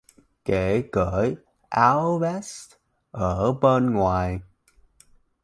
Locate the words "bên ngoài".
3.61-4.39